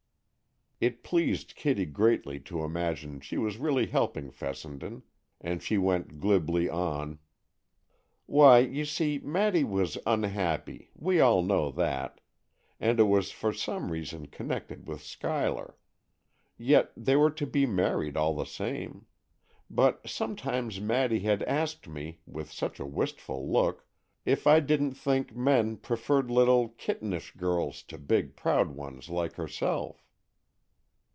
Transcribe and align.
It 0.83 1.03
pleased 1.03 1.53
Kitty 1.55 1.85
greatly 1.85 2.39
to 2.39 2.63
imagine 2.63 3.19
she 3.19 3.37
was 3.37 3.59
really 3.59 3.85
helping 3.85 4.31
Fessenden, 4.31 5.03
and 5.39 5.61
she 5.61 5.77
went 5.77 6.19
glibly 6.19 6.67
on: 6.67 7.19
"Why, 8.25 8.57
you 8.57 8.85
see, 8.85 9.19
Maddy 9.19 9.63
was 9.63 9.99
unhappy,—we 10.07 11.19
all 11.19 11.43
know 11.43 11.69
that,—and 11.69 12.99
it 12.99 13.03
was 13.03 13.29
for 13.29 13.53
some 13.53 13.91
reason 13.91 14.25
connected 14.25 14.87
with 14.87 15.03
Schuyler. 15.03 15.77
Yet 16.57 16.91
they 16.97 17.15
were 17.15 17.29
to 17.29 17.45
be 17.45 17.67
married, 17.67 18.17
all 18.17 18.33
the 18.33 18.45
same. 18.47 19.05
But 19.69 20.09
sometimes 20.09 20.81
Maddy 20.81 21.19
has 21.19 21.43
asked 21.43 21.87
me, 21.87 22.21
with 22.25 22.51
such 22.51 22.79
a 22.79 22.87
wistful 22.87 23.47
look, 23.47 23.85
if 24.25 24.47
I 24.47 24.59
didn't 24.59 24.95
think 24.95 25.35
men 25.35 25.77
preferred 25.77 26.31
little, 26.31 26.69
kittenish 26.69 27.35
girls 27.37 27.83
to 27.83 27.99
big, 27.99 28.35
proud 28.35 28.69
ones 28.71 29.09
like 29.09 29.33
herself." 29.35 30.07